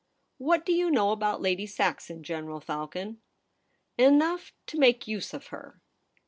What 0.39 0.65
do 0.65 0.73
you 0.73 0.89
know 0.89 1.11
about 1.11 1.41
Lady 1.43 1.67
Saxon, 1.67 2.23
General 2.23 2.59
Falcon 2.59 3.21
?''Enough 4.07 4.51
to 4.65 4.79
make 4.79 5.07
use 5.07 5.31
of 5.31 5.45
her.' 5.53 5.79